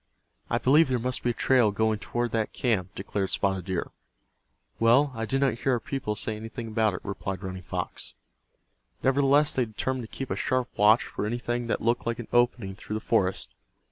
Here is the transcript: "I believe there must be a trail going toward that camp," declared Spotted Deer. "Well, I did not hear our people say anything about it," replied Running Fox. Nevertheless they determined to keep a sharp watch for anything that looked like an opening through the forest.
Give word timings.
"I 0.49 0.57
believe 0.57 0.89
there 0.89 0.97
must 0.97 1.21
be 1.21 1.29
a 1.29 1.33
trail 1.33 1.69
going 1.69 1.99
toward 1.99 2.31
that 2.31 2.53
camp," 2.53 2.95
declared 2.95 3.29
Spotted 3.29 3.65
Deer. 3.65 3.91
"Well, 4.79 5.11
I 5.13 5.27
did 5.27 5.41
not 5.41 5.59
hear 5.59 5.73
our 5.73 5.79
people 5.79 6.15
say 6.15 6.35
anything 6.35 6.67
about 6.67 6.95
it," 6.95 7.01
replied 7.05 7.43
Running 7.43 7.61
Fox. 7.61 8.15
Nevertheless 9.03 9.53
they 9.53 9.65
determined 9.65 10.05
to 10.09 10.17
keep 10.17 10.31
a 10.31 10.35
sharp 10.35 10.69
watch 10.75 11.03
for 11.03 11.27
anything 11.27 11.67
that 11.67 11.81
looked 11.81 12.07
like 12.07 12.17
an 12.17 12.29
opening 12.33 12.73
through 12.73 12.95
the 12.95 12.99
forest. 12.99 13.53